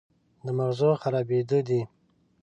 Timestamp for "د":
0.45-0.47